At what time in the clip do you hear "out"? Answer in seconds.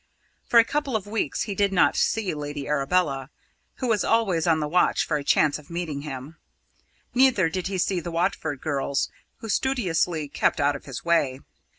10.59-10.75